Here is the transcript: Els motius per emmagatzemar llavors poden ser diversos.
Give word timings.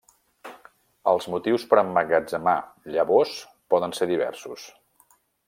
Els 1.11 1.27
motius 1.33 1.65
per 1.73 1.79
emmagatzemar 1.81 2.55
llavors 2.97 3.37
poden 3.75 3.95
ser 4.01 4.09
diversos. 4.15 4.67